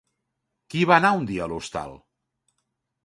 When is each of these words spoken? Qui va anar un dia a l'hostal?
Qui 0.73 0.81
va 0.91 0.95
anar 0.97 1.11
un 1.19 1.29
dia 1.33 1.45
a 1.47 1.49
l'hostal? 1.53 1.95